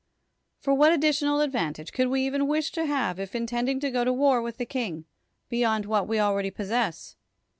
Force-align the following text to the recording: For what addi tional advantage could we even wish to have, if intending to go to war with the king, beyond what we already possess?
For 0.61 0.73
what 0.73 0.91
addi 0.99 1.09
tional 1.09 1.43
advantage 1.45 1.93
could 1.93 2.07
we 2.07 2.25
even 2.25 2.47
wish 2.47 2.71
to 2.71 2.87
have, 2.87 3.19
if 3.19 3.35
intending 3.35 3.79
to 3.81 3.91
go 3.91 4.03
to 4.03 4.11
war 4.11 4.41
with 4.41 4.57
the 4.57 4.65
king, 4.65 5.05
beyond 5.47 5.85
what 5.85 6.07
we 6.07 6.19
already 6.19 6.49
possess? 6.49 7.15